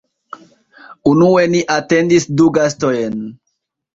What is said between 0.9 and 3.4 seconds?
Unue ni atendis du gastojn